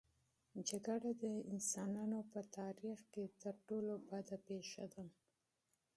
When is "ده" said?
4.93-5.03